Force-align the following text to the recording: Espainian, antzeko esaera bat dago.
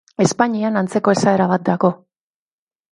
Espainian, 0.23 0.79
antzeko 0.81 1.15
esaera 1.19 1.49
bat 1.55 1.69
dago. 1.71 1.95